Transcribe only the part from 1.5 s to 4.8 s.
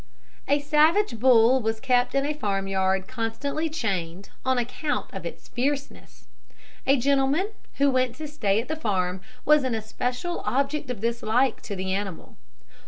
was kept in a farmyard constantly chained on